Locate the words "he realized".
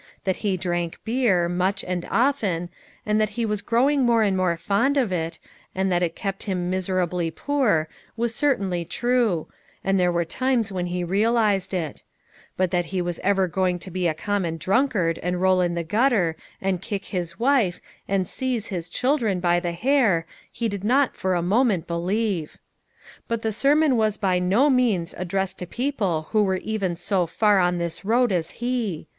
10.87-11.71